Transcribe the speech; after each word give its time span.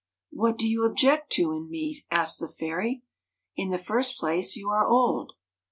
"What 0.31 0.57
do 0.57 0.67
you 0.67 0.83
object 0.83 1.29
to 1.33 1.51
in 1.51 1.69
me?" 1.69 1.95
asked 2.09 2.39
the 2.39 2.47
fairy. 2.47 3.03
'"In 3.55 3.69
the 3.69 3.77
first 3.77 4.17
place 4.17 4.55
you 4.55 4.67
are 4.71 4.87
old." 4.87 5.33